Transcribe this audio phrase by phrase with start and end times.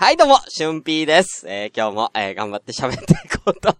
[0.00, 1.44] はい、どうも、しゅんぴーです。
[1.48, 3.76] えー、今日も、えー、頑張って喋っていこうと。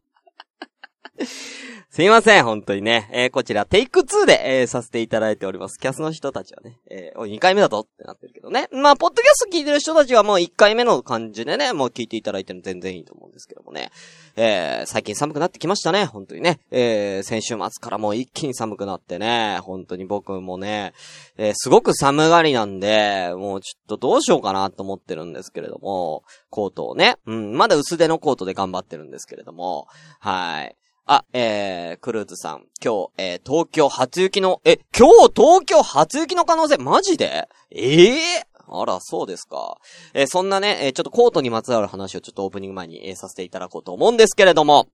[1.98, 3.11] すいません、本当にね。
[3.12, 5.80] えー、こちら、テイク2で、えー、させていただいております。
[5.80, 8.68] キャスの人たちはね、えー、お、2回目だぞってなってるけどね。
[8.71, 13.90] まあ、ポッドキャスト聞いてる人たちはもう1回目の感じでね、もう聞いていただいてるの全然いいと思うんですけどもね。
[14.36, 16.61] えー、最近寒くなってきましたね、本当にね。
[16.71, 20.93] えー、先週末からもう一気に寒くなってね、本当に僕もね、
[21.36, 29.89] えー、すごく寒がりなんで、もうちょっとどうしようかなと思ってるんですけれども、コートをね、うん、まだ薄手のコートで頑張ってるんですけれども、
[30.21, 30.76] はい。
[31.11, 37.48] あ、えー、クルーズさん、今日、えー、東京初雪の、え、今日東京初雪の可能性、マジで？
[37.70, 39.78] ええー、あら、そうですか。
[40.12, 44.89] えー、そんなね、えー、ちょっとコートにまつわる話をちょっとオープニング前に、えー、させていただこうと思うんですけれども、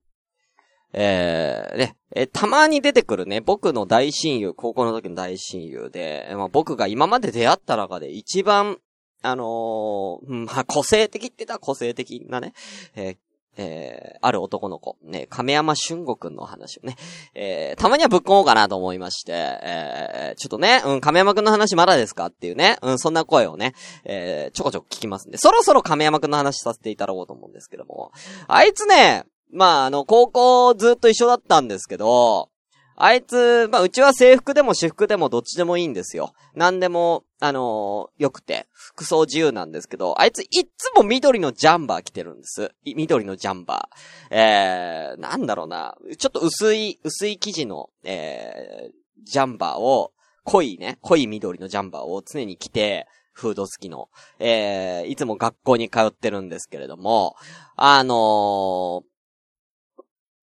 [0.93, 8.77] えー、ね、えー、たまに出てくるね、僕の大親友、高校の時の大親友で、まあ、僕が今まで出会った中で一番、
[9.21, 12.53] あのー、まあ、個性的って言ったら個性的なね、
[12.95, 13.17] えー
[13.57, 16.95] えー、ある男の子、ね、亀山俊吾くんの話をね、
[17.33, 28.11] えー、たまにはぶっ込もうかなと思いまして、えー、ちょっとね、うん、亀山くんの話まだですかっていうね、うん、そんな声をね、えー、ちょこちょこ聞きますんで、そろそろ亀山くんの話させていただこうと思うんですけども、
[28.47, 32.49] あいつね、まあ、あの、高校ずっと一緒だったんですけど、
[32.97, 36.33] あいつ、まあ、うちは制服でも私服でもどっちでもいいんですよ。
[36.53, 42.71] なんでも、あのー、良くて、服装自由なんですけど、あいついつも緑のジャンバー着てるんです。
[42.85, 44.35] 緑のジャンバー。
[44.35, 45.95] えー、なんだろうな。
[46.17, 48.91] ちょっと薄い、薄い生地の、えー、
[49.23, 50.11] ジャンバーを、
[50.45, 54.09] 濃いね、濃い緑のジャンバーを常に着て、フード好きの。
[54.39, 57.35] えー、いつも学校に通ってるんですけれども、
[57.75, 59.01] あのー、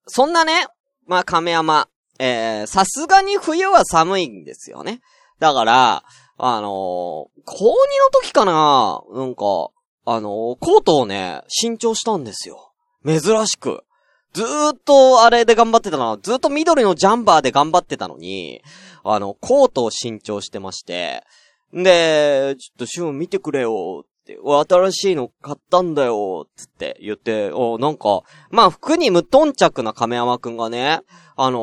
[0.06, 0.66] そんなね、
[1.06, 5.01] まあ、亀山、えー、さすがに冬は寒いんですよね。
[5.39, 6.05] だから、
[6.39, 7.75] あのー、高2の
[8.13, 9.71] 時かななんか、
[10.05, 12.72] あのー、コートをね、新調したんですよ。
[13.05, 13.84] 珍しく。
[14.33, 18.62] ずーっとあれで頑張ってたのずーっと緑のジャンバーで頑張ってたのに、
[19.05, 21.25] あの、コートを新調してまして、
[21.72, 24.05] で、ちょっとシュン見てくれよ、
[24.44, 31.00] 新しいの買ったんだよつって言って、おなんか、まあ服に無頓着な亀山くんがね、
[31.37, 31.60] あのー、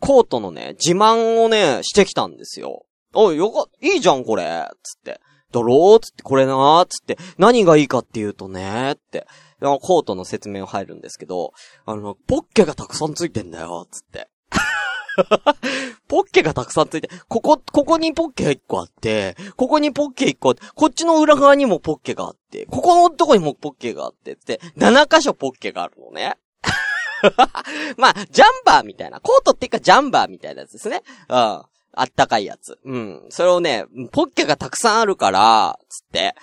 [0.00, 2.84] コートのね、自慢をね、してきたんですよ。
[3.14, 5.20] おい、よか、いいじゃん、これつって。
[5.52, 9.26] だろーつって、これなーつって、何がいいかっていうとねって。
[9.60, 11.52] コートの説明を入るんですけど、
[11.84, 14.28] あの、ポッケがたくさんついてんだよ、つって。
[16.08, 26.36] ポッケがたくさんついて、ここ、ここにポッケが1個あって、ここにポッケ1個あって、こっちの裏側にもポッケがあって、ここのとこにもポッケがあって、って、7箇所ポッケがあるのね。
[27.96, 29.20] まあ、ジャンバーみたいな。
[29.20, 31.02] コートっていうかジャンバーみたいなやつですね。
[31.28, 31.36] うん。
[31.92, 32.78] あったかいやつ。
[32.84, 33.26] うん。
[33.30, 36.34] それをね、ポッケがたくさんあるから、つって、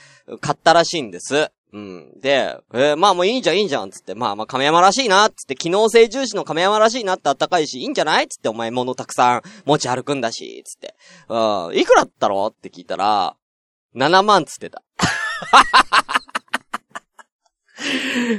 [0.41, 1.51] 買ったらしいんです。
[1.73, 2.19] うん。
[2.21, 4.15] で、えーまあもういいんじゃんいいんじゃん、つって。
[4.15, 5.55] まあまあ亀山らしいな、つって。
[5.55, 10.95] 機能性重視の亀山らしいなってあったかいし、いいんじゃないつってお前物たくさん持ち歩くんだし、つって。
[11.27, 11.77] うん。
[11.77, 13.35] いくらだったろって聞いたら、
[13.95, 14.81] 7万つってた。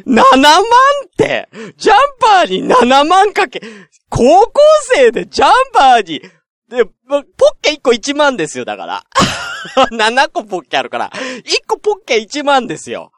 [0.06, 3.60] 7万って、ジャンパーに7万かけ、
[4.08, 4.52] 高校
[4.94, 6.20] 生でジャンパーに、
[6.68, 7.24] で、ポッ
[7.62, 9.04] ケ1個1万ですよ、だから。
[9.92, 13.12] 7個ポッケあるから、1個ポッケ1万ですよ。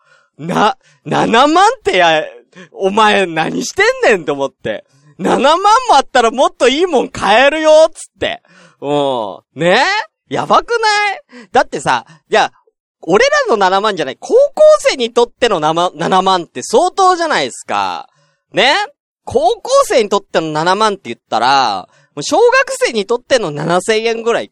[0.47, 2.25] な、7万ってや、
[2.73, 4.85] お前何してんねんと思って。
[5.19, 5.61] 7万も
[5.97, 8.43] あったらもっといいもん買えるよ、つって。
[8.81, 8.87] う
[9.57, 9.61] ん。
[9.61, 9.85] ね？
[10.29, 11.49] やばくない？
[11.53, 12.53] だってさ、いや、
[13.03, 18.09] 俺らの7万じゃない、高校生にとっての 7, 7万って相当じゃないですか。
[18.53, 18.75] ね？
[19.25, 24.51] 高校生にとっての7万って言ったら、もう小学生にとっての7000円ぐらい。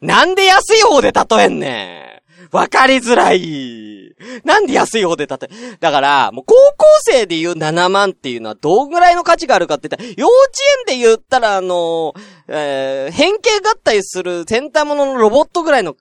[0.00, 2.17] なんで安い方で例えんねん。
[2.52, 4.14] わかりづらい。
[4.44, 10.52] なんで安い方で例え、だから、もう高校生で言う7万っていうのはどんぐらいの価値があるかって言ったら、幼稚
[10.88, 12.14] 園で言ったらあの
[12.48, 15.96] えー、変形合体する戦隊もののロボットぐらいの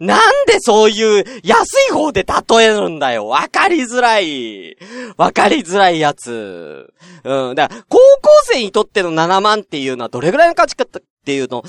[0.00, 4.78] なんでそういう安い方で例えるんだよわかりづらい。
[5.18, 6.90] わかりづらいやつ。
[7.22, 7.54] うん。
[7.54, 11.62] だから、高校生にとっての7万っていうのはどれぐらいの価値かっていうの、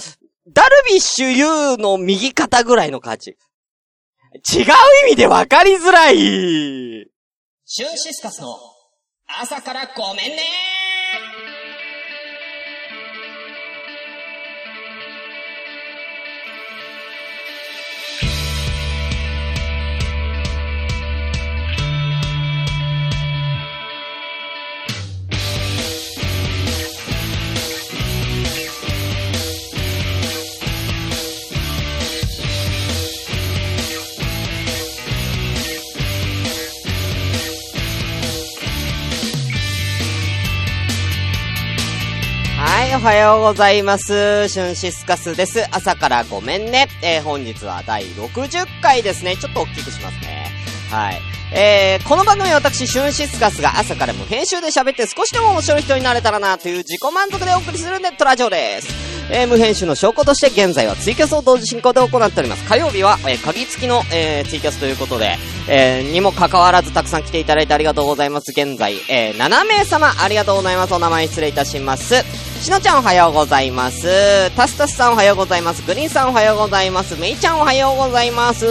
[0.47, 3.38] ダルビッシュ有の右肩ぐらいの価値。
[4.33, 4.66] 違う
[5.07, 6.16] 意味で分かりづらい。
[7.66, 8.57] シュンシスカスの
[9.28, 10.81] 朝からごめんね
[43.01, 44.48] はようございます。
[44.48, 45.65] シュンシスカスです。
[45.75, 46.88] 朝からごめんね。
[47.01, 49.36] えー、本日は第60回ですね。
[49.38, 50.51] ちょっと大きくしますね。
[50.92, 51.19] はい。
[51.51, 59.20] えー、この番組は私、シュンシスカスが朝からも編集で喋って少しでも面白い人になれたらなという自己満足でお送りするネットラジオです。
[59.33, 62.68] えー、無編集の証拠として現在はツイキャスを同時進行で行っております。
[62.68, 65.38] 火曜日は、えー、鍵付きの、えー、ツイキャスということで、
[65.69, 68.51] えー、にも関わらずたくさん来ていただいてありがとうございます。
[68.51, 70.94] 現在、えー、7名様ありがとうございます。
[70.94, 72.16] お名前失礼いたします。
[72.62, 74.51] しのちゃんおはようございます。
[74.57, 75.86] タスタスさんおはようございます。
[75.88, 77.18] グリーンさんおはようございます。
[77.19, 78.66] メイちゃんおはようございます。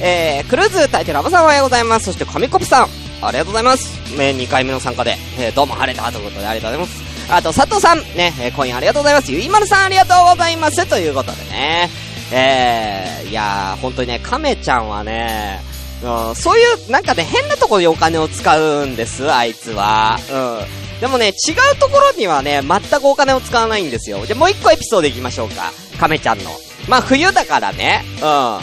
[0.00, 2.06] えー、クルーズ大抵ラバさんおはようございます。
[2.06, 2.88] そして、神コプさん、
[3.20, 4.00] ありがとうございます。
[4.14, 7.11] えー、2回目の参加で、えー、どうも晴れたということでありがとうございます。
[7.32, 9.32] あと、佐藤さん、ね、えー、今夜ありがとうございます。
[9.32, 10.86] ゆいまるさんありがとうございます。
[10.86, 11.88] ということでね、
[12.30, 15.60] えー、いやー、本当にね、亀ちゃんはね、
[16.02, 20.18] うん、そういう、なんかね、変なところにお金を使うんです、あいつは。
[20.30, 21.00] うん。
[21.00, 24.26] でもね、違うところにはね、全くお金を使わないんですよ。
[24.26, 25.72] じゃ、もう一個エピソードいきましょうか。
[25.98, 26.50] 亀ちゃんの。
[26.86, 28.24] まあ、冬だからね、うん。
[28.24, 28.60] あ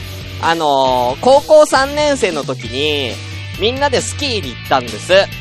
[0.54, 3.14] のー、高校3年生の時に、
[3.60, 5.39] みんなでスキーに行ったんです。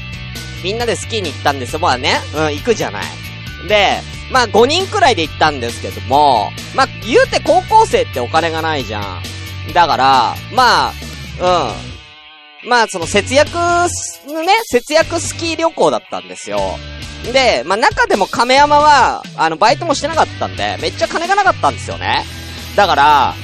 [0.62, 1.78] みんなでスキーに行ったんですよ。
[1.78, 3.05] まあね、うん、行くじゃない。
[3.69, 4.00] で、
[4.31, 9.22] まあ5人くらいで行ったんですけども、まあ言うて高校生ってお金がないじゃん。
[9.72, 10.93] だから、まあ、
[12.64, 12.69] うん。
[12.69, 13.60] まあその節約、ね、
[14.64, 16.61] 節約スキー旅行だったんですよ。
[17.32, 22.25] で、まあ中でも亀山は、あの、バイトもしてなかったんで、めっちゃ金がなかったんですよね。
[22.76, 23.34] だから、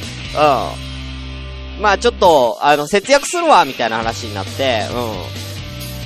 [1.77, 1.83] うん。
[1.83, 5.44] まあちょっと、あの、節約するわ、みたいな話になって、うん。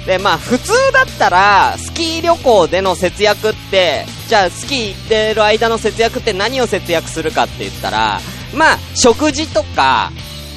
[0.08, 8.18] で、まあ普通だったら、スキー旅行での節約って、じゃあスキー行ってる間の節約って何を節約するかって言ったら、
[8.56, 10.10] まあ、食事とか、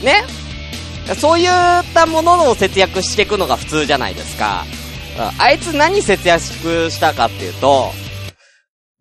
[0.04, 0.24] ね
[1.18, 1.50] そういっ
[1.94, 4.64] たものを節約していくのが普通じゃないですか。
[5.18, 7.92] うんあいつ何節約したかっていうと、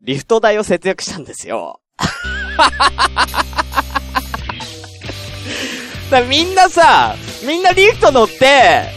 [0.02, 1.80] リフト代を節約したんですよ。
[6.10, 7.14] だみんなさ、
[7.46, 8.92] みんなリフト乗って、ね？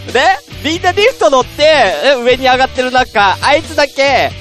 [0.63, 1.93] みんなリフト乗って、
[2.23, 4.31] 上に上がってる中、あいつだけ、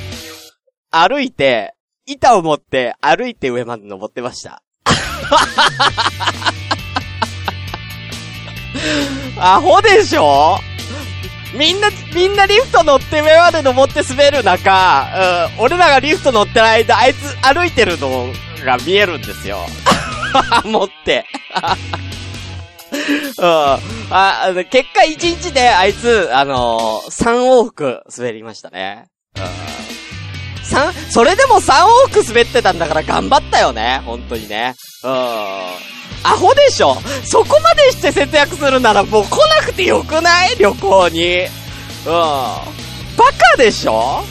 [0.91, 1.75] 歩いて、
[2.07, 4.63] 板を持って、歩いて上まで登ってました。
[9.39, 10.59] アホでしょ？
[11.55, 18.33] みんな、みんなリフト乗って上まで登って滑る中、うん、俺らがリフト乗ってる間、あいつ歩いてるの
[18.65, 19.59] が見えるんですよ。
[20.65, 21.25] 持って。
[23.39, 23.45] うん。
[23.45, 23.79] あ、
[24.11, 29.07] あ結果一日であいつ、あのー、3往復滑りましたね。
[29.37, 30.65] うん。
[30.65, 34.03] 三、それでも3往復滑ってたんだから頑張ったよね。
[34.05, 34.75] 本当にね。
[35.05, 35.11] うん。
[36.25, 39.31] アホでしょそこまでして節約するならもう来
[39.61, 40.57] なくてよくない？
[40.57, 41.39] 旅行に。
[41.41, 42.09] うん。
[42.09, 44.23] バカでしょ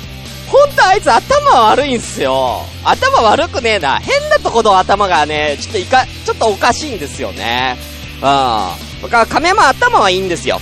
[0.50, 2.62] ほんとあいつ頭悪いんすよ。
[2.84, 4.00] 頭悪くねえな。
[4.00, 7.78] 変なとこの頭がね、ちょっといか、ちょっとおかしいんですよね。
[8.22, 8.24] うん。
[8.24, 10.60] だか亀山頭はいいんですよ。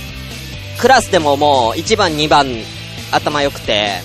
[0.78, 2.46] クラスでももう1番2番
[3.12, 4.00] 頭良くて、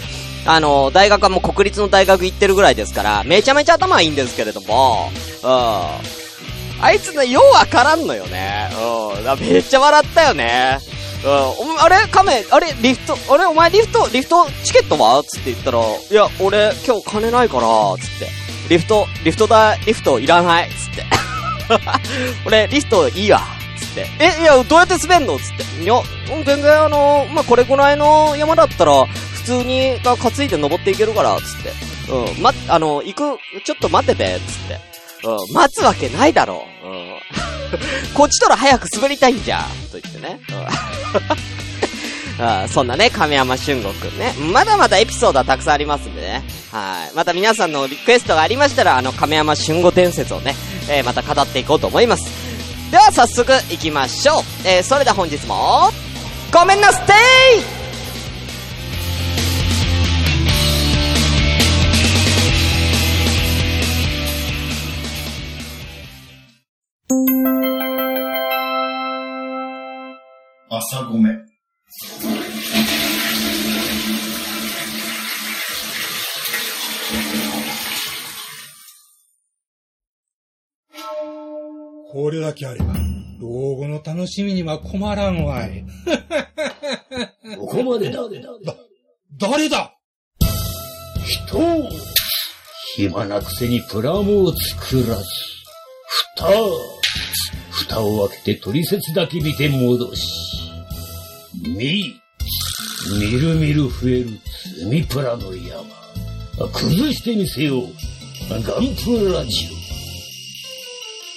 [0.46, 5.10] あの、大学はもう国立の大学行ってるぐらいですから、めちゃめちゃ頭いいんですけれども、
[5.44, 5.50] うん。
[5.50, 8.69] あいつね、ようわからんのよね。
[9.18, 9.40] うん。
[9.40, 10.80] めっちゃ笑ったよね。
[11.24, 11.81] うん。
[11.81, 15.24] あれ亀、あれリフト、あれお前リフト、リフトチケットは？
[15.24, 17.64] つって言ったら、いや、俺今日金ないから、
[17.97, 18.28] つって。
[18.69, 21.04] リフト、リフト代、リフトいらない、つって。
[22.45, 23.42] 俺、リフトいいわ。
[23.78, 24.07] つって。
[24.19, 25.38] え、いや、どうやって滑んの？
[25.38, 25.84] つって。
[25.84, 26.02] いや、
[26.45, 31.74] 全然あの、まあ、これぐらいの山だったら、普通に、が担いで登っていけるから、つって。
[32.12, 34.95] うん、ま、あの、行く、ちょっと待ってて、つって。
[35.28, 36.88] うん、待つわけないだろう。
[36.88, 37.16] うん。
[38.14, 39.66] こっちとら早く滑りたいんじゃ。
[39.92, 40.40] と言ってね。
[40.50, 42.45] うん。
[42.45, 44.34] あ そんなね、亀山俊吾くんね。
[44.54, 46.44] まだまだエピソードはたくさんありますんでね。
[46.72, 47.16] はい。
[47.16, 50.56] また皆さんのリクエストがありましたら、あの、亀山俊吾伝説をね、
[50.89, 52.23] えー、また語っていこうと思います。
[52.92, 54.68] では、早速行きましょう。
[54.68, 55.92] えー、それでは本日も、
[56.54, 57.85] ごめんなステイ
[70.69, 72.34] 朝ごめん。
[82.16, 82.94] これだけあれば、
[83.42, 85.84] 老後の楽しみには困らんわい。
[87.60, 88.22] ここまでだ。
[89.38, 89.94] 誰だ？
[91.26, 91.90] 人を
[92.95, 95.26] 暇なくせにプラモを作らず、
[96.38, 96.54] 蓋、
[97.69, 100.26] 蓋を開けて取説だけ見て戻し、
[101.68, 102.16] み、
[103.19, 104.30] みるみる増える
[104.74, 105.84] 積みプラの山。
[106.72, 107.88] 崩してみせよう。
[108.50, 109.84] ガンプラジオ。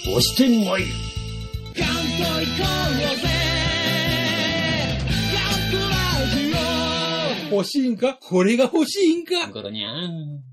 [0.07, 0.83] 押してまい。
[0.83, 0.87] る。
[1.75, 3.23] ガンと行こうよぜ。
[5.33, 5.87] ガンプラ
[6.35, 6.53] ジ
[7.51, 8.17] オ欲しいんか？
[8.21, 9.47] これが欲しいんか？
[9.51, 10.48] ゴロニャン。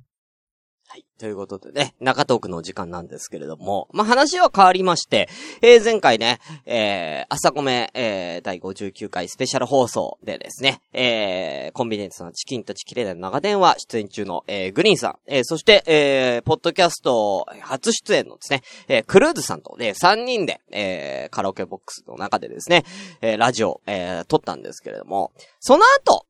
[1.19, 5.29] ということでね、中トークの時間なんですけれども、まあ、話は変わりまして、
[5.63, 22.85] えー、前回ね、えー、朝米、えー、第59回スペシャル放送でですね、えー、コンビニエンスのチキンとチキレイな長電話出演中の、えー、グリーンさん、えー、そして、えー、ポッドキャスト初出演のですね、えー、クルーズさんとね、3人で、えー、カラオケボックスの中でですね、
[23.23, 26.26] えー、ラジオ、えー、撮ったんですけれども、その後、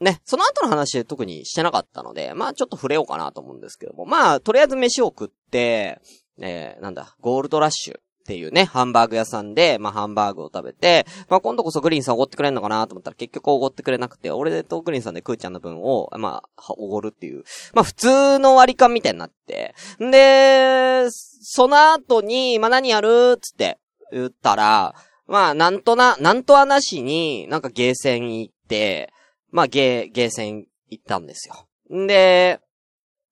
[0.00, 6.00] ね、その後の話で特にしてなかったので、まあちょっと触れようかなと思うんですけども、まあとりあえず飯を食って、
[6.40, 23.78] えー、なんだ、ゴールドラッシュっていうね、ハンバーグ屋さんで、まあハンバーグを食べて、まあ今度こそグリーンさんおごってくれんのかなと思ったら結局おごってくれなくて、俺とグリーンさんでクーちゃんの分を、まあ、おごるっていう、まあ普通の割り勘みたいになって、んで、その後に、まあ何やるっつって
[24.12, 24.94] 言ったら、
[25.26, 29.12] まあなんとな、なんとはなしに、なんかゲーセン行って、
[29.50, 31.66] まあ、ゲー、ゲーセン行ったんですよ。
[31.94, 32.60] んで、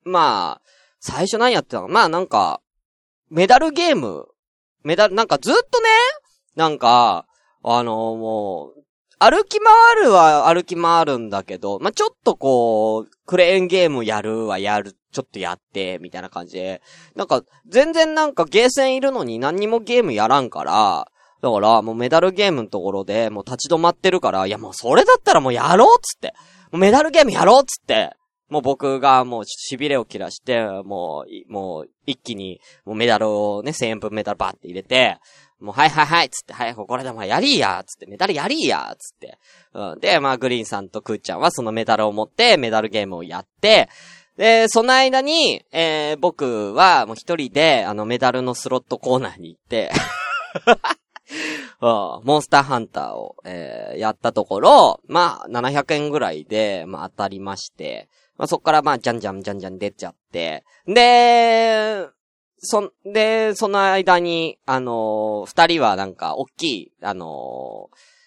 [0.05, 0.63] まあ、
[1.01, 1.89] 最初何やってたの？
[1.89, 2.61] まあなんか、
[3.31, 4.27] メダルゲーム、
[4.83, 5.89] メダル、なんかずっとね、
[6.57, 7.27] なんか、
[7.63, 8.85] あのもう、
[9.21, 16.83] 歩き回るは歩き回るんだけど、まあ、ちょっとこう、クレーンゲームやるはやる、ちょっとやって、みたいな感じで、
[17.15, 21.09] なんか、全然なんかゲーセンいるのに何にもゲームやらんから、
[21.41, 26.35] だから、もうメダルゲームのところで、もう立ち止まってるから、いやもうそれだったらもうやろうっつって。
[26.73, 28.15] もうメダルゲームやろうっつって。
[28.49, 35.19] もう僕がもう痺れを切らして、もう、もう一気に、もうメダルをね、1000円分メダルバーって入れて、
[35.61, 39.39] もうはいはいはいっつって、はい、これでもやりーやつって、メダルやりーやつって。
[39.75, 40.01] うん。
[40.01, 43.89] で、まあグリーンさんとクーちゃんはそのメダルを持って、メダルゲームをやって、
[44.39, 49.91] で、その間に、えー、僕はもう一人で、あのメダルのスロットコーナーに行って、
[51.81, 62.07] モンスターハンターを、えーやったところ、まあ、700円ぐらいで、まあ、当たりまして、まあ、そっからまあ、じゃんじゃんじゃんじゃん出ちゃって、で、
[62.59, 68.19] そ、で、その間に、あのー二人はなんか、大きい、あのー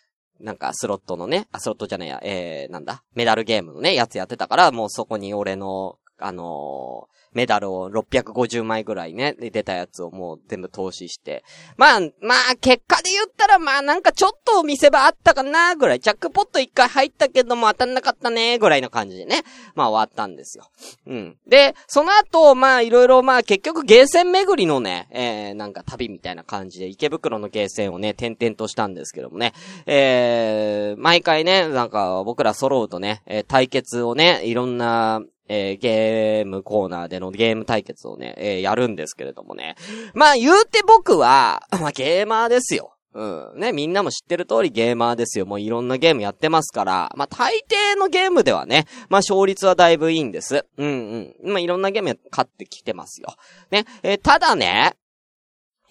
[0.44, 11.44] なんか、スロットのね、あ、スロットじゃないや、えー、なんだ、メダルゲームのね、やつやってたから、もうそこに俺の、あのーメダルを650枚ぐらいね、で出たやつをもう全部投資して。
[11.78, 16.00] まあ、まあ、結果で言ったら、まあなんかちょっと見せ場あったかな、ぐらい。
[16.00, 19.44] ジャックポット一回入ったけども当たんなかったね、ぐらいの感じでね。
[19.76, 20.70] まあ終わったんですよ。
[21.08, 21.38] うん。
[21.48, 29.54] で、その後、まあいろいろまあ結局ゲーセン巡りのね、えー、なんか旅みたいな感じで池袋のゲーセンをね、転々としたんですけどもね。
[29.86, 35.22] えー、毎回ね、なんか僕ら揃うとね、え対決をね、いろんな、
[35.54, 39.76] えーゲームコーナーでのゲーム対決をね、えーやるんですけれどもね。
[40.14, 42.96] まあ言うて僕は、 まあゲーマーですよ。
[43.14, 43.22] う
[43.58, 43.60] ん。
[43.60, 45.46] ね、みんなも知ってる通りゲーマーですよ。
[45.46, 50.66] もういろんなゲームやってますから、まあ大抵のゲームではね、まあ勝率はだいぶいいんです。
[50.78, 51.52] うんうん。
[51.52, 53.36] まあいろんなゲーム勝ってきてますよ。
[53.72, 54.94] ね、えーただね、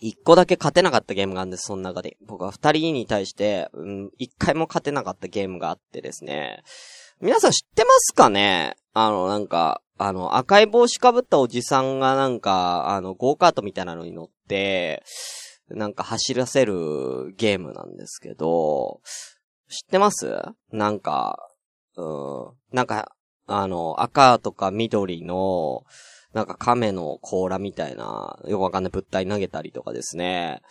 [0.00, 2.16] 一個だけ勝てなかったゲームがあるんです、その中で。
[2.26, 6.62] 僕は二人に対して、うん、一回も勝てなかったゲームがあってですね。
[7.22, 8.76] 皆さん知ってますかね？
[8.94, 15.02] あの、なんか、あの、赤い帽子かぶったおじさんがなんか、あの、ゴーカートみたいなのに乗って、
[15.68, 19.02] なんか走らせるゲームなんですけど、
[19.68, 20.34] 知ってます？
[20.72, 21.50] なんか、
[21.98, 23.12] うん、なんか、
[23.46, 25.82] あの、赤とか緑の、
[26.32, 30.62] なんか亀の甲羅みたいな、よくわかんない物体投げたりとかですね。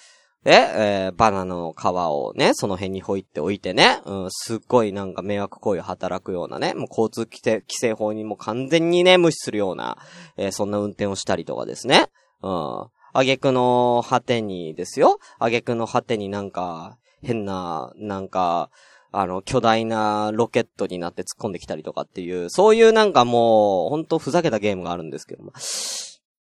[0.45, 9.97] え、えーバナナの皮をね、その辺にほいっておいてね、うん、すっごいなんか迷惑行為を働くようなね、もう交通規制規制法にも完全にね、無視するような、
[10.37, 12.07] えーそんな運転をしたりとかですね。
[12.41, 12.87] うん。
[13.13, 15.19] 挙句の果てにですよ。
[15.39, 18.69] 挙句の果てになんか、変な、なんか、
[19.11, 25.51] あの、巨大なロケットになって突っ込んできたりとかっていう、そういうなんかもう、ほんとふざけたゲームがあるんですけども。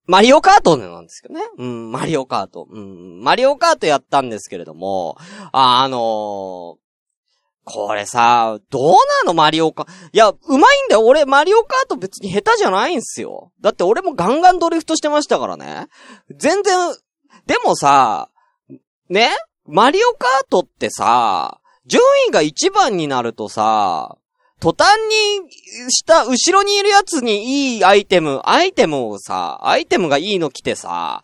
[0.07, 1.41] マリオカートなんですけどね。
[1.57, 2.67] うん、マリオカート。
[2.69, 5.17] うん、マリオカートやったんですけれども、
[5.51, 6.87] あ、あのー
[7.69, 8.95] これさ、どうな
[9.25, 11.05] のマリオカ、いや、うまいんだよ。
[11.05, 13.51] 俺、マリオカート別に下手じゃないんすよ。
[13.59, 15.87] だって俺もガンガンドリフトしてましたからね。
[16.33, 16.95] 全然、
[17.45, 18.29] でもさ、
[19.09, 19.31] ね？
[19.65, 24.17] マリオカートってさ、順位が1番になるとさ、
[24.59, 31.23] 途端に、下、後ろにいるやつにいいアイテム、アイテムをさ、アイテムがいいの来てさ、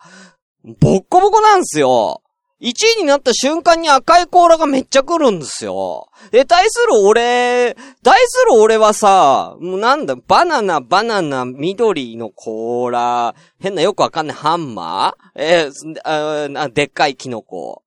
[0.80, 2.22] ボッコボコなんすよ。
[2.60, 6.08] 1位になった瞬間に赤い甲羅がめっちゃ来るんですよ。
[6.30, 15.42] で、対する俺、対する俺はさ、もうなんだ、バナナ、バナナ、緑の甲羅、変なよくわかんないハンマー？
[15.42, 17.82] えー、あでっかいキノコ。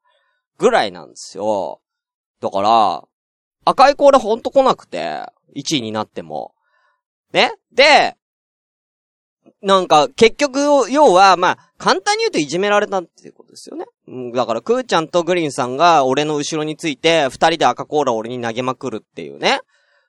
[0.60, 1.82] ぐらいなんですよ。
[2.42, 3.04] だから、
[3.68, 5.24] 赤い甲羅ほんと来なくて、
[5.56, 6.54] 1位になっても。
[7.34, 7.52] ね？
[7.72, 8.16] で、
[9.62, 10.60] なんか、結局、
[10.90, 13.86] 要は、まあ、簡単に言うといじめられたっていうことですよね。
[14.34, 19.60] だから、クーちゃんとグリーンさんが俺の後ろについて、二人で赤コーラを俺に投げまくるっていうね。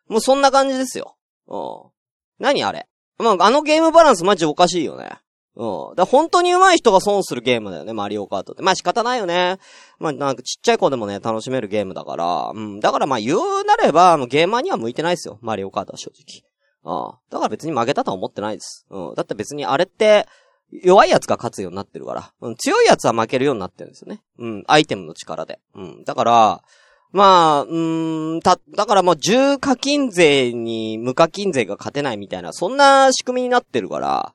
[0.09, 1.17] もうそんな感じですよ。
[1.49, 1.91] うん。
[2.39, 2.87] 何あれ？
[3.19, 5.19] まあ、あのゲームバランスマジおかしいよね。
[5.59, 5.95] うん。
[5.97, 8.63] だ本当に上手い人が損するゲームだよね、マリオカートって。
[8.63, 9.59] まあ仕方ないよね。
[9.99, 12.53] まあなんかちっちゃい子でもね、楽しめるゲームだから。
[12.55, 12.81] うん。
[12.81, 16.49] だからまあ言うなれば、あのゲーマーには向いてないですよ、マリオカートは正直。
[16.85, 17.19] ああ。
[17.29, 18.87] だから別に負けたとは思ってないです。
[18.89, 19.15] うん。
[19.17, 20.27] だって別にあれって、
[20.71, 22.33] 弱い奴が勝つようになってるから。
[22.41, 22.55] うん。
[22.57, 24.23] 強い奴は負けるようになってるんですよね。
[24.39, 24.65] うん。
[24.69, 25.59] アイテムの力で。
[25.75, 26.05] うん。
[26.05, 26.63] だから、
[27.11, 34.35] まあ、うーん、た、だからもう重課金税に無課金税が勝てないみたいな、そんな仕組みになってるから、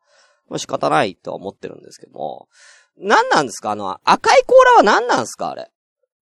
[0.50, 2.47] まあ仕方ないとは思ってるんですけども。
[2.97, 3.71] 何なんですか？
[3.71, 5.50] あの、赤い甲羅は何なんですか？
[5.50, 5.71] あれ。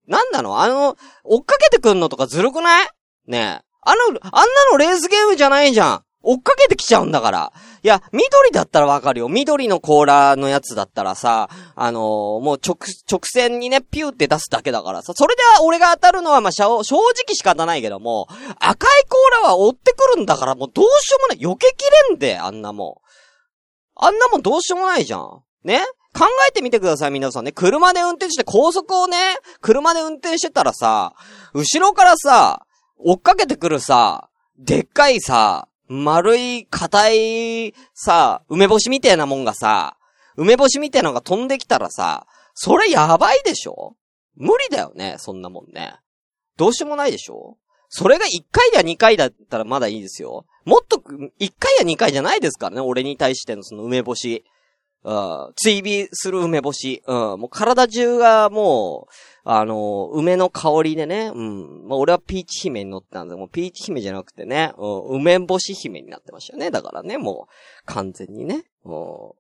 [0.08, 0.62] 何なの？
[0.62, 2.88] あの、追っかけてくんのとかずるくない？
[3.28, 3.66] ねえ。
[3.82, 6.04] あの、あんなのレースゲームじゃないじゃん。
[6.24, 7.52] 追っかけてきちゃうんだから。
[7.82, 9.28] いや、緑だったらわかるよ。
[9.28, 12.04] 緑の甲羅のやつだったらさ、あのー、
[12.44, 12.78] もう直、
[13.10, 16.84] 直線にね、ピューって出すだけだからさ、それでは俺が当たるのはまあ、正直
[17.34, 18.28] 仕方ないけども、
[18.60, 21.40] 赤い甲羅は追ってくるんだからもうどうしようもない。
[21.40, 23.12] 避けきれんで、あんなもん。
[24.04, 25.44] あんなもんどうしようもないじゃん。
[25.64, 25.86] ね？
[26.14, 27.52] 考えてみてください、皆さんね。
[27.52, 29.18] 車で運転して高速をね、
[29.62, 31.14] 車で運転してたらさ、
[31.54, 32.66] 後ろからさ、
[32.98, 34.28] 追っかけてくるさ、
[34.58, 39.98] でっかいさ、丸い、硬い、さ、梅干しみたいなもんがさ、
[40.36, 43.96] 梅干しみたいなのが飛んできたらさ、それやばいでしょ？
[44.36, 45.96] 無理だよね、そんなもんね。
[46.58, 47.58] どうしようもないでしょ？
[47.94, 50.46] それが1回や2回だったらまだいいですよ。
[50.64, 54.46] もっと、1回や2回じゃないですからね、俺に対してのその梅干し。
[55.04, 57.04] うん、追尾する梅干し。
[57.06, 61.88] うん、もう体中がもう、あの、梅の香りでね、うん。
[61.88, 66.70] まあ、俺はピーチ姫に乗ってたんで、もうピーチ姫じゃなくてね、うん、梅干し姫になってましたよね。
[66.70, 68.64] だからね、もう、完全にね。
[68.86, 69.34] うん、ど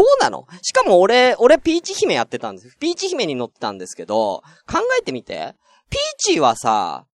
[0.00, 0.46] うなの？
[0.62, 2.76] しかも俺、俺ピーチ姫やってたんです。
[2.78, 5.54] ピーチ姫に乗ってたんですけど、考えてみて。
[5.90, 7.04] ピーチはさ、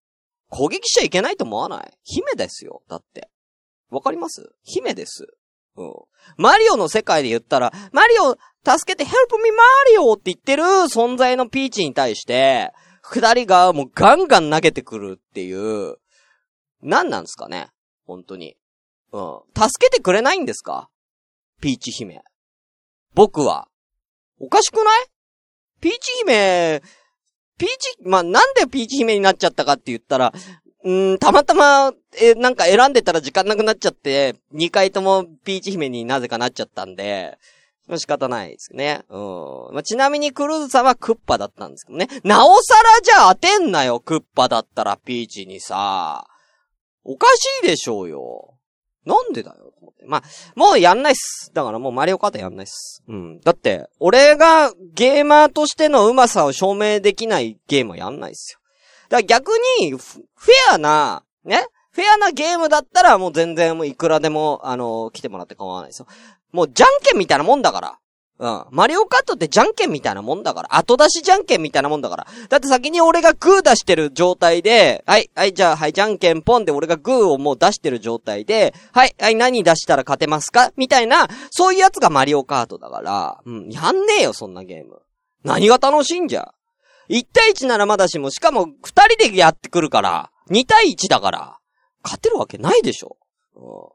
[0.57, 1.99] 攻撃しちゃいけないと思わない？
[2.05, 2.83] 姫ですよ。
[2.89, 3.29] だって。
[3.91, 4.55] わかります？
[4.63, 5.27] 姫です。
[5.77, 5.93] うん。
[6.37, 12.71] マリオの世界で言ったら、マリオ、助けて、ヘルプミマリオって言ってる存在のピーチに対して、
[13.03, 15.97] 二人がもうガンガン投げてくるっていう、
[16.83, 17.71] 何なんですかね？
[18.07, 18.57] 本当に。
[19.11, 19.41] うん。
[19.57, 20.89] 助けてくれないんですか？
[21.61, 22.23] ピーチ姫。
[23.15, 23.67] 僕は。
[24.39, 25.07] おかしくない？
[25.81, 26.81] ピーチ姫、
[27.59, 30.33] ピーチ、まあ、なんでピーチ姫になっちゃったかって言ったら、
[30.85, 37.39] うん、たまたま、え、なんか選んでたら時間なくなっちゃって、二回ともピーチ姫になぜかなっちゃったんで、
[37.97, 39.03] 仕方ないですね。
[39.09, 39.19] う
[39.71, 39.75] ん。
[39.75, 42.09] まあ、ちなみにクルーズさんはクッパだったんですけどね。
[42.23, 46.27] なおさらじゃあ当てんなよ、クッパだったらピーチにさ。
[47.03, 48.55] おかしいでしょうよ。
[49.05, 50.05] なんでだよ、と思って。
[50.07, 50.23] まあ、
[50.57, 51.51] もうやんないっす。
[51.55, 53.03] だからもうマリオカートやんないっす。
[53.07, 53.41] うん。
[53.41, 58.61] だって、俺がゲーマーとしてのうまさを証明できないゲームはやんないっすよ。
[59.09, 59.49] だから逆
[59.81, 61.67] に、フェアな、ね？
[61.93, 66.09] フェアなゲームだったらもう全然もういくらでも、あのー、来てもらって構わないですよ。
[66.51, 67.99] もうじゃんけんみたいなもんだから。
[68.37, 68.65] うん。
[68.71, 70.77] マリオカットってじゃんけんみたいなもんだから。
[70.77, 72.27] 後出しじゃんけんみたいなもんだから。
[72.49, 80.73] だって先に俺がグー出してる状態で、はい、はい、じゃあ、はい、じゃんけんポンで俺がグーをもう出してる状態で、はい、はい、何出したら勝てますか？
[80.77, 85.01] みたいな、そういうやつがマリオカートだから、うん、やんねえよ、そんなゲーム。
[85.45, 86.53] 何が楽しいんじゃ
[87.11, 88.71] ？1対1ならまだしも、しかも2
[89.17, 91.59] 人でやってくるから、2対1だから、
[92.03, 93.17] 勝てるわけないでしょ。
[93.57, 93.95] うん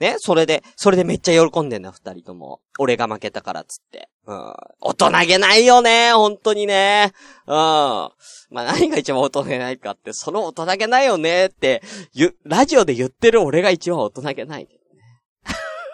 [0.00, 2.60] ね、それで、それでめっちゃ喜んでんだ、二人とも。
[2.78, 4.10] 俺が負けたからっつって。
[4.26, 4.54] うん。
[4.80, 7.12] 大人げないよね、本当にね。
[7.46, 7.54] うん。
[7.54, 11.82] まあ、何が一番大人げないかって、その大人げないよねって、
[12.12, 14.68] ゆ、ラジオで言ってる俺が一番大人げない、ね。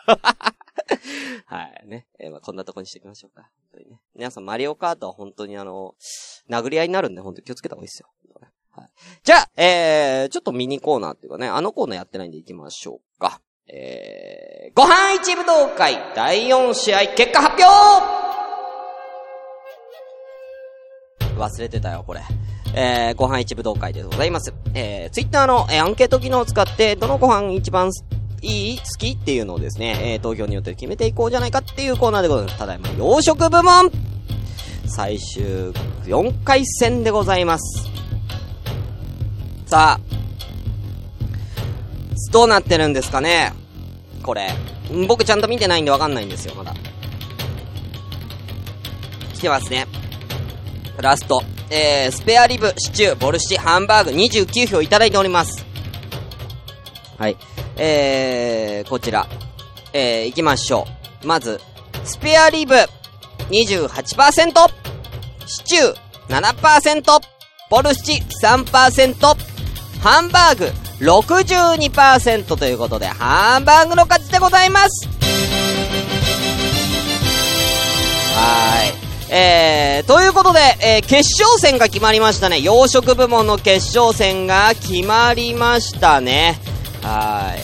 [1.47, 2.07] はいね。
[2.19, 3.43] えー、まあ、こんなとこにしていきましょうか。
[3.43, 4.01] 本当にね。
[4.15, 5.95] 皆さん、マリオカートは本当にあの、
[6.51, 8.09] 殴り合いになるんで、本当に気をつけた方がいいですよ。
[8.75, 8.91] はい。
[9.23, 13.41] じゃあ、えー、ちょっとミニコーナーっていうかね、あのコーナーやってないんで行きましょうか。
[13.69, 18.23] えー、ご飯一武道会第4試合結果発表
[21.39, 22.21] 忘れてたよ、これ。
[22.75, 24.53] えー、ご飯一武道会でございます。
[24.75, 27.91] えー、ツイッターの、えー、アンケート機能を使って、どのご飯一番
[28.43, 32.59] いい好きっていうのをですね、えー、投票によって決めていこうじゃないかっていうコーナーでございます。
[32.59, 33.91] ただいま、洋食部門
[34.87, 35.45] 最終
[36.05, 37.89] 4回戦でございます。
[39.67, 40.12] さあ、
[42.33, 43.53] どうなってるんですかね？
[44.23, 44.49] これ。
[45.07, 46.75] 僕ちゃんと見てないんでわかんないんですよ、まだ。
[49.35, 49.87] 来てますね。
[50.99, 51.43] ラスト。
[51.71, 55.65] えー、スペアリブ、シチュー、ボルシチ、ハンバーグ29票いただいております。
[57.19, 57.37] はい。
[57.77, 59.27] えー、こちら。
[59.93, 60.87] えー、行きましょ
[61.23, 61.27] う。
[61.27, 61.61] まず、
[62.05, 62.75] スペアリブ、
[63.51, 64.71] 28%、
[65.47, 65.97] シチュー、
[66.29, 67.21] 7%、
[67.71, 69.37] ボルシチ、3%、
[70.03, 70.71] ハンバーグ、
[71.03, 75.09] 62%ということで、ハンバーグの勝ちでございます
[78.35, 78.95] はい。
[79.35, 82.61] えー、ということで、えー、決勝戦が決まりましたね。
[82.61, 86.61] 洋食部門の決勝戦が決まりましたね。
[87.03, 87.63] はい。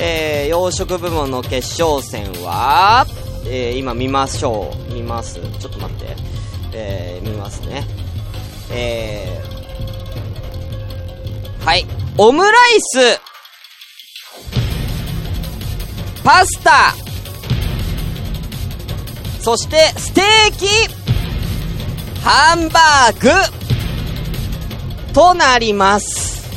[0.00, 3.06] えー、洋食部門の決勝戦は、
[3.44, 4.94] えー、今見ましょう。
[4.94, 5.34] 見ます？
[5.34, 6.16] ちょっと待って。
[6.72, 7.84] えー、見ますね。
[8.70, 11.86] えー、はい。
[12.20, 13.20] オムライス、
[16.24, 16.92] パスタ、
[19.40, 20.66] そして、ステーキ、
[22.24, 26.48] ハンバーグ、となります。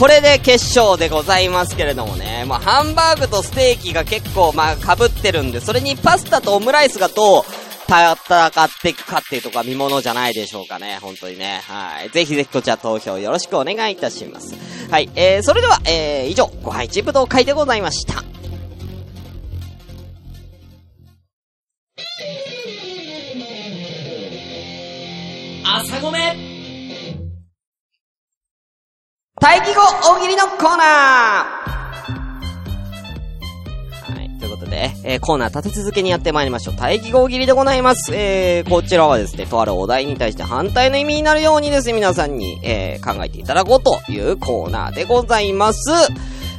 [0.00, 2.44] これで決勝でございますけれどもね。
[2.48, 7.44] まあ、ハンバーグとステーキが結構、まあ、被ってるんで、それにパスタとオムライスがどう、
[7.92, 10.98] 戦っていくかっていうとこは見物じゃないでしょうかね。
[11.02, 11.60] 本当にね。
[11.68, 12.08] はい。
[12.08, 14.54] ぜひぜひこちら投票よろしくお願いいたします。
[14.90, 15.10] はい。
[15.14, 18.22] えー、それでは、えー、以上、ご配置武道会でございました。
[25.64, 26.34] 朝ごめ
[29.40, 29.82] 待機後
[30.14, 31.81] 大喜利のコーナー
[34.72, 36.74] で、えーコーナー立て続けにやってまいりましょう。
[36.74, 38.12] 待機後大喜利でございます。
[38.14, 45.90] えー、こちらはですね、とあるお題に対して反対の意味になるようにですね、皆さんに、えー、考えていただこうというコーナーでございます。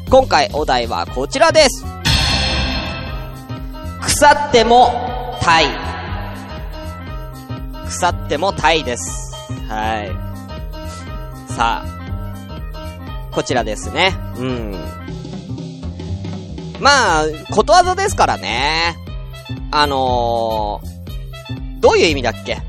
[0.10, 1.84] 今回お題はこちらです。
[4.02, 5.66] 腐っても、タイ。
[7.88, 9.34] 腐ってもタイです。
[9.68, 10.12] はい。
[11.52, 14.16] さあ、こちらですね。
[14.38, 15.03] うん。
[16.84, 18.98] まあ、ことわざですからね。
[19.72, 22.62] あのー、どういう意味だっけ？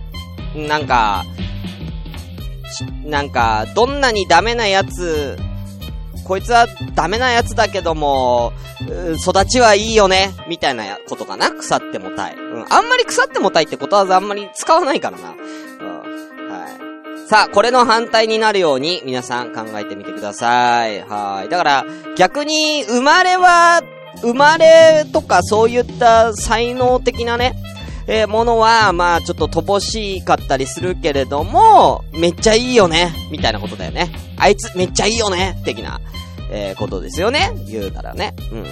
[0.55, 1.25] なんか、
[3.05, 5.37] なんか、どんなにダメなやつ、
[6.25, 8.53] こいつはダメなやつだけども、
[9.27, 11.51] 育ちはいいよね、みたいなことかな？
[11.51, 12.37] 腐ってもたい。
[12.37, 12.67] うん。
[12.71, 15.31] あんまり腐ってもたいってことわざあんまり使わないからな。
[15.31, 15.37] うん。
[16.51, 17.29] はい。
[17.29, 21.01] さあ、これの反対になるように、皆さん考えてみてください。
[21.01, 21.49] はい。
[21.49, 21.85] だから、
[22.17, 23.83] 逆に、生まれは、
[24.23, 27.57] 生まれとかそういった才能的なね、
[28.07, 34.13] えーものは、まあ、ちょっと乏しかったりするけれども、めっちゃいいよね、みたいなことだよね。
[34.37, 36.01] あいつめっちゃいいよね、的な、
[36.51, 37.53] えーことですよね。
[37.67, 38.35] 言うたらね。
[38.53, 38.65] うん。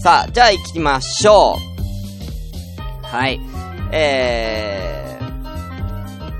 [0.00, 1.56] さあ、じゃあ行きましょ
[3.02, 3.06] う。
[3.06, 3.40] はい。
[3.92, 5.18] え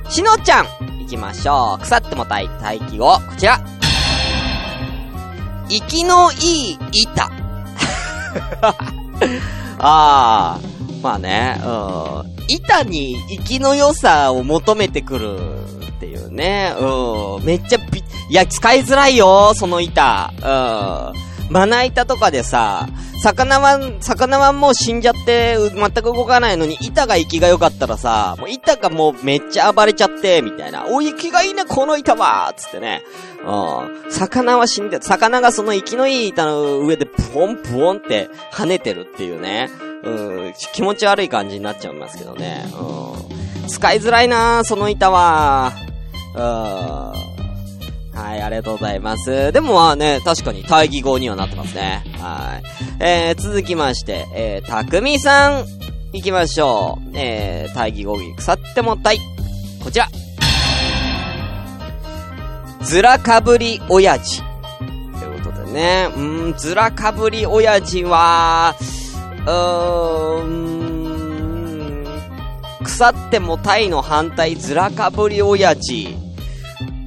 [0.04, 0.66] ー、しのちゃん、
[1.00, 1.82] 行きましょう。
[1.82, 3.60] 腐ってもたい、待機語、こちら。
[5.68, 7.33] 生きのいい板。
[9.78, 10.60] ああ、
[11.02, 12.34] まあね、うん。
[12.48, 15.38] 板に生きの良さを求めてくる
[15.86, 16.74] っていうね。
[16.78, 17.44] うん。
[17.44, 20.32] めっちゃび、いや、使いづらいよ、その板。
[20.42, 21.33] うん。
[21.50, 22.88] まな板とかでさ、
[23.22, 30.86] 魚は、魚はもう死んじゃって、全く動かないのに、板が生きが良かったらさ、もう板がもうめっちゃ暴れちゃって、みたいな。
[30.88, 33.02] お、生きがいいね、この板はつってね。
[33.46, 34.10] うん。
[34.10, 39.70] 魚は死んで、魚がその生きのいい板の上で、プオンプオンって跳ねてるっていうね。
[40.02, 40.54] うん。
[40.72, 42.66] 気持ち悪い感じになっちゃいますけどね。
[42.78, 43.68] うん。
[43.68, 45.72] 使いづらいなその板は。
[46.34, 47.33] うん。
[48.14, 49.52] はい、ありがとうございます。
[49.52, 52.04] でもまあね、確かに対義語にはなってますね。
[52.18, 53.02] はい。
[53.02, 55.66] えー、続きまして、えー、たくみさん、
[56.12, 57.10] 行きましょう。
[57.14, 59.18] えー、対義語に腐ってもたい。
[59.82, 60.08] こちら。
[62.82, 64.42] ずらかぶり親父。
[65.18, 66.08] ということでね。
[66.16, 68.76] うん、ずらかぶり親父は、
[69.44, 72.06] うーん、
[72.84, 76.23] 腐ってもタイの反対、ずらかぶり親父。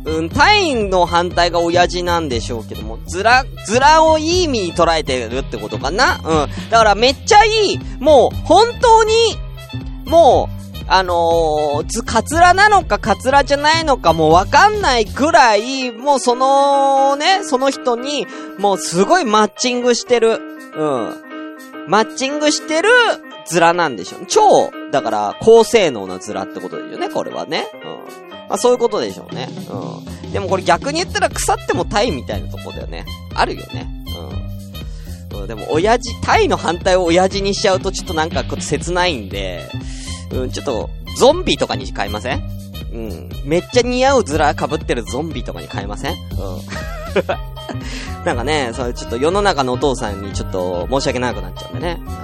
[0.08, 6.22] うん、タイの反対が親父なんでしょうけども、ずら、ずらをいい意味に捉えてるってことかな？
[6.24, 6.70] うん。
[6.70, 9.13] だからめっちゃいい、もう、本当に、
[10.06, 18.26] もう、あのー、カツラなのかカツラじゃないのかもうわかんないくらい、もうその、ね、その人に、
[18.58, 20.39] もうすごいマッチングしてる。
[20.78, 21.15] うん。
[21.89, 22.89] マッチングしてる、
[23.52, 24.26] 面なんでしょ。
[24.28, 27.67] 超、だから、高性能な面ってことですよね、これはね。
[28.22, 28.27] うん。
[28.50, 29.50] まあ、そういうことでしょうね。
[29.70, 30.32] うん。
[30.32, 33.06] でもこれ逆に言ったら腐ってもタイみたいなとこだよね。
[33.34, 33.88] あるよね。
[35.34, 35.42] うん。
[35.42, 39.70] うん、でも、親父、タイの反対を親父にしちゃうとちょっとなんかこう切ないんで、
[40.32, 42.42] うん、ちょっと、ゾンビとかに変えません？
[42.94, 43.30] うん。
[43.44, 46.14] めっちゃ似合う面被ってるゾンビとかに変えません？
[46.14, 46.18] うん。
[48.24, 52.02] なんかね、それちょっと世の中のお父さんにちょっと申し訳なくなっちゃうんでね。
[52.06, 52.18] は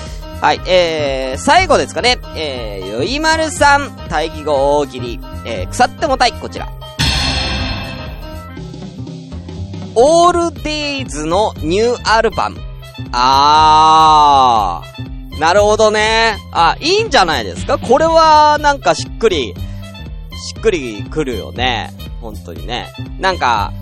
[0.00, 0.01] い。
[0.42, 2.18] はい、えー、最後ですかね。
[2.34, 6.68] えー、よいまるさん、対義語大喜利、えー、腐ってもたい、こちら。
[9.94, 12.58] オールデイズのニューアルバム。
[13.12, 15.38] あー。
[15.38, 16.36] なるほどね。
[16.50, 17.78] あ、いいんじゃないですか？
[17.78, 19.54] これは、なんかしっくり、
[20.34, 21.94] しっくりくるよね。
[22.20, 22.92] 本当にね。
[23.20, 23.72] なんか、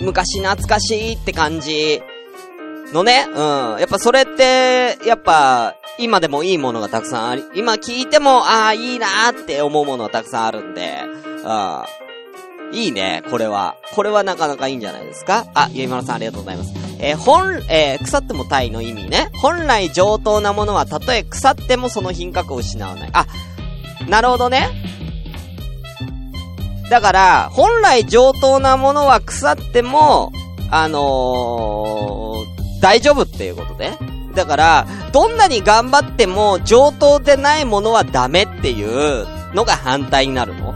[0.00, 2.00] 昔懐かしいって感じ
[2.94, 3.36] のね、うん。
[3.78, 11.02] やっぱそれって、やっぱ、今でもいいものがたくさんあり、今聞いても、ああ、いいなーって思うものがたくさんあるんで、
[11.44, 11.48] う
[12.72, 12.76] ん。
[12.76, 13.76] いいね、これは。
[13.94, 15.46] これはなかなかいいんじゃないですか？
[15.54, 16.72] あ、ゆいまるさんありがとうございます。
[16.98, 19.30] えー本、えー腐ってもタイの意味ね。
[19.34, 23.10] 本来上等なものはたとえ腐ってもその品格を失わない。
[23.12, 23.26] あ、
[24.08, 24.70] なるほどね。
[26.90, 30.32] だから、本来上等なものは腐っても、
[30.70, 32.43] あのー、
[32.84, 33.96] 大丈夫っていうことで。
[34.34, 40.74] だから、どんなに頑張っても上等でないものはダメっていうのが反対になるの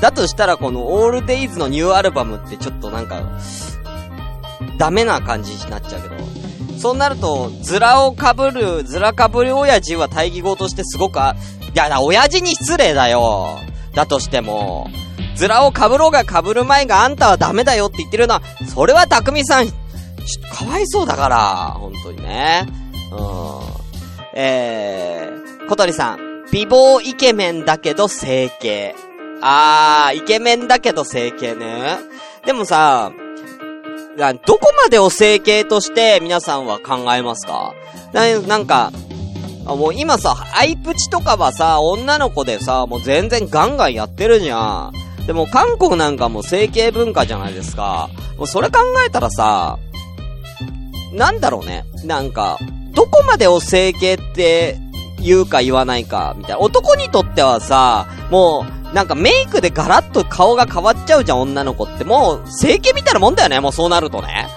[0.00, 3.20] だとしたらこのオールデイズのニューアルバムってちょっとなんか、
[4.78, 6.14] ダメな感じになっちゃうけど。
[6.78, 11.36] そうなると、ズラを被る、ズラ被る親父は対義語としてすごくあ、
[11.74, 13.58] いやだ、親父に失礼だよ。
[13.92, 14.88] だとしても、
[15.36, 18.42] ズラを被ろうが被る前があんたはダメだよって言ってるのは、
[18.74, 19.83] それは匠さん、
[20.52, 22.66] かわいそうだから、本当にね。
[23.12, 23.18] うん。
[24.34, 28.94] えー、小鳥さん、美貌イケメンだけど整形。
[29.42, 31.98] あー、イケメンだけど整形ね。
[32.46, 33.12] でもさ、
[34.46, 37.74] どこまでを整形として皆さんは考えますか？
[38.12, 38.92] なんか、
[39.66, 45.26] もう今さ、アイプチとかはさ、女の子でさ、もう全然ガンガンやってるじゃん。
[45.26, 48.08] でも韓国なんかも整形文化じゃないですか。
[48.36, 49.78] もうそれ考えたらさ、
[51.14, 51.84] なんだろうね。
[52.04, 52.58] なんか、
[52.92, 54.78] どこまでを整形って
[55.20, 56.60] 言うか言わないか、みたいな。
[56.60, 62.04] 男にとってはさ、もう、なんかメイクでガラッと顔が変わっちゃうじゃん、女の子って。
[62.04, 64.48] もう、整形みたいなもんだよね、もうそうなるとね。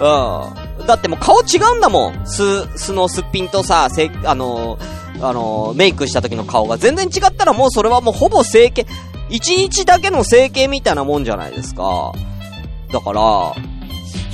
[0.00, 0.86] うん。
[0.86, 2.26] だってもう顔違うんだもん。
[2.26, 2.42] す、
[2.76, 8.86] 素のすっぴんとさ、せ、あのー、あのー、メイクした時の顔が全然違ったらもうそれはもうほぼ整形、
[9.28, 12.12] 一日だけの整形みたいなもんじゃないですか。
[12.92, 13.54] だから、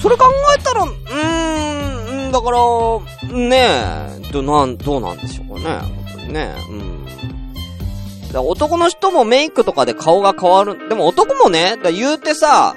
[0.01, 0.25] それ考
[0.59, 2.59] えたら、うーん、だから、
[3.37, 3.57] ね
[4.29, 5.79] え、ど、なん、どうなんでしょうかね。
[5.79, 6.55] 本当にね。
[6.71, 7.07] うん。
[8.33, 10.89] だ男の人もメイクとかで顔が変わる。
[10.89, 12.77] でも男もね、だ言うてさ、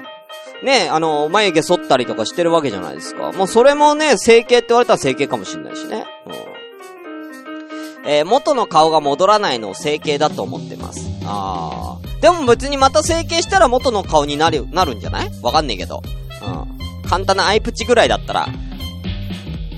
[0.62, 3.32] ねあの、眉毛剃ったりとかしてるわけじゃないですか。
[3.32, 6.04] もうそれもね、整形って言われたら整形かもしんないしね。
[6.26, 8.10] うん。
[8.10, 11.00] えー元の顔が戻らないのを整形だと思ってます。
[11.26, 12.20] あー。
[12.20, 15.30] でも別にまた整形したら元の顔になる、なるんじゃない？
[15.42, 16.02] わかんねえけど。
[16.42, 16.79] うん。
[17.10, 18.48] 簡単なアイプチぐらいだったら、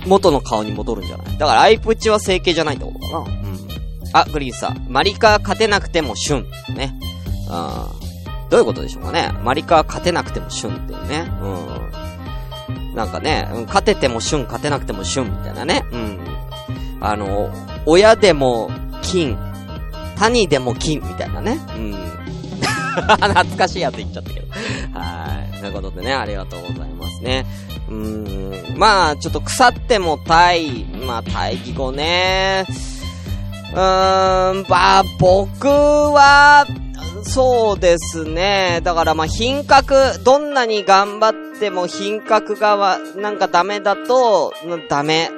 [0.07, 1.39] 元の顔に戻るんじゃない？
[1.39, 3.19] だからアイプチは整形じゃないってことかな。
[3.19, 3.59] うん。
[4.13, 4.87] あ、グリーンさん。
[4.89, 6.47] マリカ勝てなくても旬。
[6.77, 6.95] ね。
[7.49, 7.53] う
[8.47, 8.51] ん。
[8.51, 9.33] どういうことでしょうかね。
[9.43, 11.25] マリカ勝てなくても旬っていうね。
[11.41, 12.95] うん。
[12.95, 15.85] なんかね、うん勝てても旬、勝てなくても旬みたいなね。
[15.91, 16.19] うん。
[17.01, 17.51] あの、
[17.87, 19.39] 親でも金、
[20.19, 21.59] 谷でも金みたいなね。
[21.75, 21.93] うん。
[22.93, 24.47] 懐かしいやつ言っちゃったけど。
[24.99, 25.61] はい。
[25.61, 27.47] ということでね、ありがとうございますね。
[27.89, 28.79] うーん。
[28.79, 32.67] まあ、ちょっと腐っても対、まあ、対義語ね。
[33.73, 36.67] うーん、まあ、僕は、
[37.25, 38.81] そうですね。
[38.83, 44.53] だからまあ品格、どんなに頑張っても品格がわ、なんかダメだと、
[44.89, 45.31] ダメ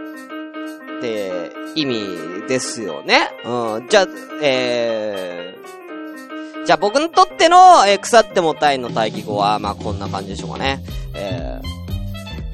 [0.99, 3.29] って意味ですよね。
[3.45, 3.89] うん。
[3.89, 4.07] じゃあ、
[4.43, 10.81] えー、じゃあ僕にとっての、えー腐ってもたいの対義語は、まあこんな感じでしょうかね。
[11.15, 11.74] えー、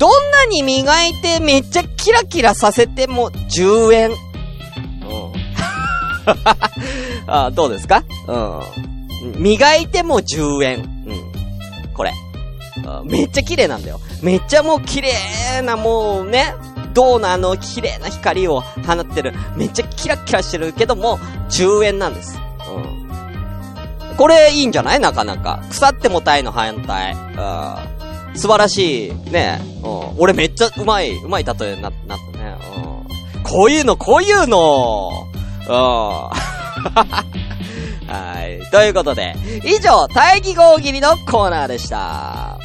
[0.00, 4.10] どんなに磨いてめっちゃキラキラさせても10円。
[4.10, 4.16] うん。
[7.28, 8.02] あどうですか？
[8.26, 8.36] う
[9.28, 9.42] ん。
[9.42, 10.78] 磨いても10円。
[11.06, 11.92] うん。
[11.94, 12.12] これ。
[13.04, 14.00] めっちゃ綺麗なんだよ。
[14.22, 15.12] めっちゃもう綺麗
[15.62, 16.54] なもうね、
[16.94, 19.34] 銅のあの綺麗な光を放ってる。
[19.56, 21.18] めっちゃキラキラしてるけども、
[21.50, 22.38] 10円なんです。
[24.10, 24.16] うん。
[24.16, 25.00] これいいんじゃない？
[25.00, 25.62] なかなか。
[25.68, 27.12] 腐ってもたいの反対。
[27.12, 27.99] うん。
[28.34, 29.12] 素晴らしい。
[29.30, 29.60] ね。
[29.82, 30.18] うん。
[30.18, 32.56] 俺めっちゃうまい、うまい例えにな、なったね。
[33.34, 33.42] うん。
[33.42, 35.10] こういうの、こういうの。
[35.68, 35.74] うん。
[38.10, 38.70] はい。
[38.70, 42.58] ということで、以上、大義号切りのコーナーでした。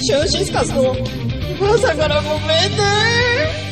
[0.00, 0.94] シュンシスカスの
[1.60, 3.67] 朝からごめんね。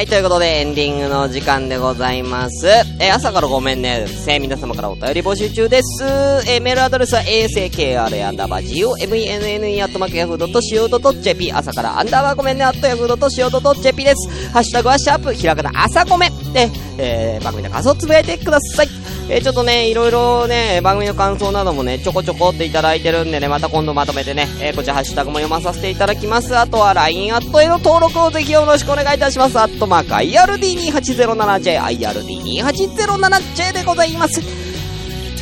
[0.00, 2.66] はい、ということでエンディングの時間でございます。
[2.68, 4.06] えー朝からごめんね。
[4.08, 6.02] せー皆様からお便り募集中です。
[6.48, 14.48] えーメールアドレスは askra アンダーバー gomenne アットマークヤフードと .co.jp 朝からアンダーバーごめんねアットヤフードと .co.jp です。
[14.52, 18.88] ハッシュタグはシャープひらがな朝ごめんで、えー番組の感想をつぶやいてください。
[19.28, 26.56] えーちょっとね、いろいろね、番組の感想などもね、ちょこちょこっていただいてるんでね、また今度まとめてね、えーこちらハッシュタグも読まさせていただきます。
[26.56, 29.58] あとは LINE アットへの登録をぜひよろしくお願いいたします。
[29.58, 34.40] アットマーク IRD2807J、IRD2807J でございます。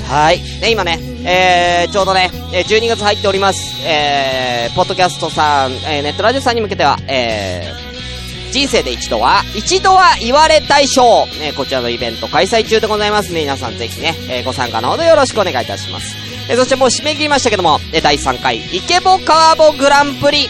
[0.08, 0.38] はい。
[0.60, 3.86] ね、今ね、えー、ちょうどね、えー12月入っております。
[3.86, 7.87] えー、ポッドキャストさん、えー、ネットラジオさんに向けては、えー、
[8.50, 13.40] 人生で一度は、一度は言われたい賞、ね、こちらのイベント開催中でございますね。
[13.40, 16.16] 皆さんぜひね、えーご参加のほどよろしくお願いいたします。
[16.48, 20.48] えーそしてもう締め切りましたけども、え第3回、イケボカーボグランプリ、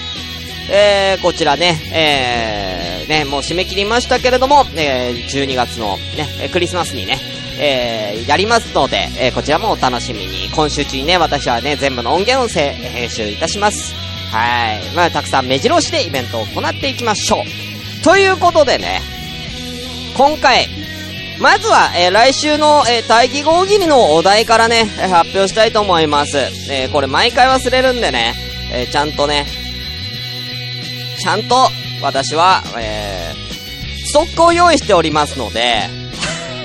[0.71, 7.19] えー、こちらね、えー、ね、もう締め切りましたけれども、えー、12月のね、クリスマスにね、
[7.59, 10.49] えー、やりますので、えー、こちらもお楽しみに。
[10.55, 13.95] 今週中にね、私はね、全部の音源をせ編集いたします。
[14.31, 14.83] はい。
[14.95, 17.68] まあ、たくさん目白押しでイベントを行っていきましょう。
[18.03, 19.01] ということでね、
[20.17, 20.69] 今回、
[21.41, 26.37] まずは、えー来週の、えー、大義号切りのお題からね、発表したいと思います。
[26.71, 28.35] えこれ毎回忘れるんでね、
[28.73, 29.47] えちゃんとね、
[31.19, 31.69] ちゃんと、
[32.03, 35.89] 私は、えー、ストックを用意しておりますので、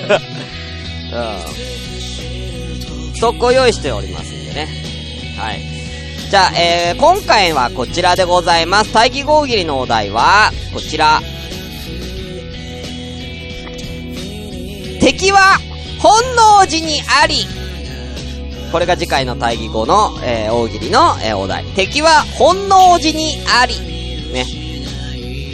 [1.12, 1.16] う
[3.10, 3.14] ん。
[3.14, 4.68] ストックを用意しておりますんでね。
[5.36, 5.73] はい。
[6.30, 8.92] じゃあ、えー、今回はこちらでございます。
[8.92, 11.20] 大義号切りのお題は、こちら。
[15.00, 15.38] 敵は、
[16.00, 16.12] 本
[16.60, 17.46] 能寺にあり。
[18.72, 21.64] これが次回の大義語の、えー、大喜利の、えーお題。
[21.76, 23.78] 敵は本能寺にあり。
[24.32, 24.46] ね。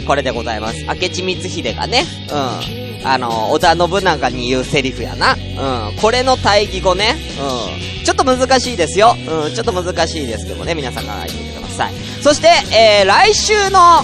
[0.07, 0.83] これでございます。
[0.85, 2.80] 明智光秀がね、うん。
[3.03, 5.33] あの、織田信長に言うセリフやな。
[5.33, 5.95] うん。
[5.97, 7.15] これの大義語ね。
[7.39, 8.05] うん。
[8.05, 9.15] ちょっと難しいですよ。
[9.17, 9.53] うん。
[9.53, 11.93] ちょっと難しいですけどね、皆さんが言ってください。
[12.21, 14.03] そして、えー、来週の、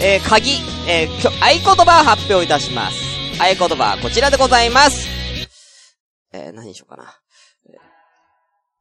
[0.00, 0.52] えー、鍵、
[0.88, 2.96] えー、きょ合言葉を発表いたします。
[3.40, 5.08] 合言葉はこちらでございます。
[6.32, 7.18] えー、何にしようかな。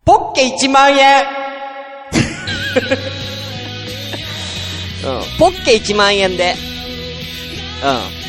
[0.06, 1.26] ポッケ1万円
[5.06, 5.38] うん。
[5.38, 6.56] ポッケ1万円で。
[7.84, 8.27] うん。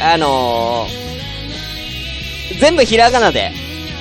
[0.00, 3.52] あのー、全部ひらがなで、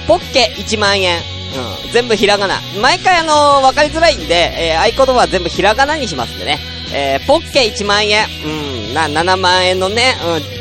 [0.08, 1.20] ポッケ1万円。
[1.56, 1.92] うん。
[1.92, 2.60] 全部ひらがな。
[2.82, 6.60] 毎回あのー、わかりづらいんで、えー、合言葉は全部ひらがなにしますんでね。
[6.94, 8.26] えー、ポッケ1万円。
[8.46, 8.94] うん。
[8.94, 10.56] な、7万円のね、うん。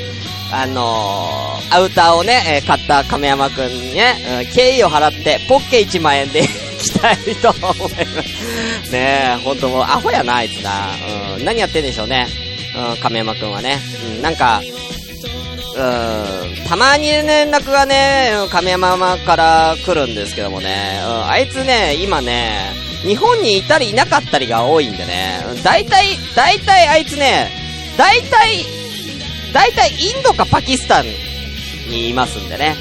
[0.55, 4.14] あのー、アウターをね、えー買った亀山くんにね、
[4.47, 8.23] うん、敬意を払って、ポッケ1万円で 行きたいと思いま
[8.85, 8.92] す。
[8.92, 10.90] ねえ、ほんともう、アホやな、あいつな。
[11.37, 12.29] うん、何やってんでしょうね。
[12.77, 13.81] うん、亀山くんはね。
[14.16, 14.62] うん、なんか、
[15.76, 27.50] うん、たまに連絡がね、亀山から来るんですけどもね、うん、あいつね、今ね、日本にいたりいなかったりが多いんでね、大体、大体あいつね、
[27.98, 28.64] 大体、
[29.52, 31.06] 大体インドかパキスタン
[31.90, 32.76] にいますんでね。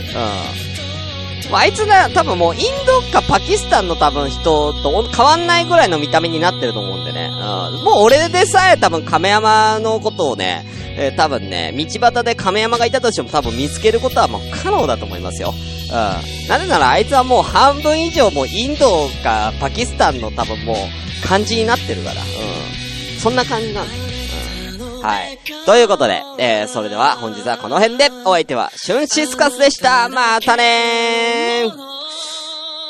[1.49, 1.56] うん。
[1.56, 7.29] あいつな、多分もうインドかパキスタンの多分人と変わんないぐらいの見た目になってると思うんでね。
[7.32, 7.84] うん。
[7.84, 10.65] もう俺でさえ多分亀山のことをね、
[10.98, 15.54] えー多分ね、道端で亀山がいたとしても多分見つけることはもう可能だと思いますよ。
[15.54, 16.48] うん。
[16.48, 22.21] なぜならあいつはもう半分以上もうインドかパキスタンの多分もう感じになってるから。
[22.21, 23.19] うん。
[23.19, 24.79] そんな感じなんです。
[24.79, 25.02] うん。
[25.02, 25.39] はい。
[25.65, 30.10] ということで、えー、それでは本日はこの辺で、お相手はシュンシスカスでした。
[30.10, 31.94] またねー。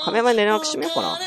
[0.03, 1.17] 亀山に連絡してみようかな。